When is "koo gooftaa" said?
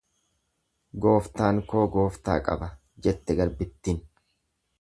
1.73-2.39